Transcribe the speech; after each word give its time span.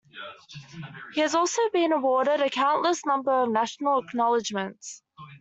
He 1.13 1.21
has 1.21 1.35
also 1.35 1.61
been 1.71 1.91
awarded 1.91 2.41
a 2.41 2.49
countless 2.49 3.05
number 3.05 3.31
of 3.43 3.49
national 3.51 3.99
acknowledgements. 4.01 5.03